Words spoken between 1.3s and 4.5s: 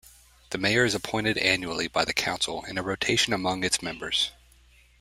annually by the Council in a rotation among its members.